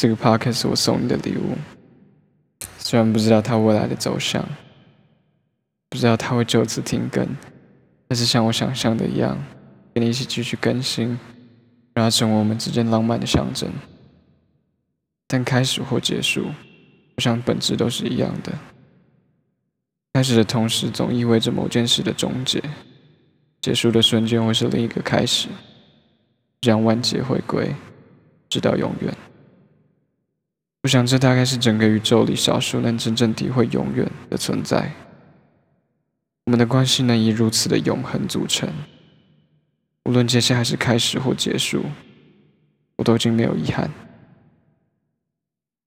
[0.00, 1.58] 这个 podcast 是我送你的礼物。
[2.78, 4.42] 虽然不知道它未来的走向，
[5.90, 7.28] 不知道它会就此停更，
[8.08, 9.36] 但是像我想象的一样，
[9.92, 11.08] 跟你一起继续更新，
[11.92, 13.70] 让它成为我们之间浪漫的象征。
[15.28, 16.46] 但开始或结束，
[17.18, 18.54] 我想本质都是一样的。
[20.14, 22.58] 开始的同时，总意味着某件事的终结；
[23.60, 25.48] 结束的瞬间，会是另一个开始。
[26.62, 27.74] 这样万劫回归，
[28.48, 29.14] 直到永远。
[30.82, 34.90] 我想，这大概是整个宇宙里少数能真正体会永远的存在。
[36.46, 38.66] 我们的关系能以如此的永恒组成，
[40.04, 41.84] 无论接下来是开始或结束，
[42.96, 43.90] 我都已经没有遗憾。